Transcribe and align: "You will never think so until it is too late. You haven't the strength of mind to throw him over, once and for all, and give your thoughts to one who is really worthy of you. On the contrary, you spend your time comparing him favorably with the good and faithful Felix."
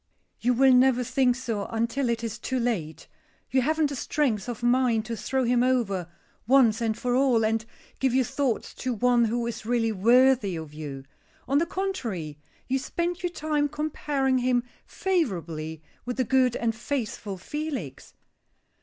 "You 0.39 0.55
will 0.55 0.73
never 0.73 1.03
think 1.03 1.35
so 1.35 1.67
until 1.67 2.09
it 2.09 2.23
is 2.23 2.39
too 2.39 2.59
late. 2.59 3.07
You 3.51 3.61
haven't 3.61 3.89
the 3.91 3.95
strength 3.95 4.49
of 4.49 4.63
mind 4.63 5.05
to 5.05 5.15
throw 5.15 5.43
him 5.43 5.61
over, 5.61 6.09
once 6.47 6.81
and 6.81 6.97
for 6.97 7.13
all, 7.15 7.45
and 7.45 7.63
give 7.99 8.15
your 8.15 8.25
thoughts 8.25 8.73
to 8.81 8.95
one 8.95 9.25
who 9.25 9.45
is 9.45 9.63
really 9.63 9.91
worthy 9.91 10.55
of 10.55 10.73
you. 10.73 11.03
On 11.47 11.59
the 11.59 11.67
contrary, 11.67 12.39
you 12.67 12.79
spend 12.79 13.21
your 13.21 13.31
time 13.31 13.69
comparing 13.69 14.39
him 14.39 14.63
favorably 14.87 15.83
with 16.03 16.17
the 16.17 16.23
good 16.23 16.55
and 16.55 16.73
faithful 16.73 17.37
Felix." 17.37 18.15